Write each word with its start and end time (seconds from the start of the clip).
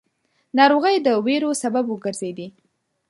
ناروغۍ 0.57 0.95
د 1.05 1.07
وېرو 1.25 1.51
سبب 1.63 1.85
وګرځېدې. 1.89 2.47